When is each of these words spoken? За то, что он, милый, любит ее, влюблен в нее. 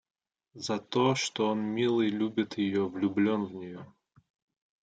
За 0.55 0.79
то, 0.79 1.13
что 1.13 1.49
он, 1.51 1.59
милый, 1.61 2.09
любит 2.09 2.57
ее, 2.57 2.87
влюблен 2.89 3.45
в 3.45 3.53
нее. 3.53 3.85